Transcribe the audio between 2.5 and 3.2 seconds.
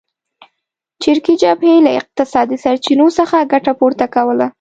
سرچینو